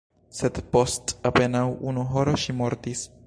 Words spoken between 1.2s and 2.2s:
apenaŭ unu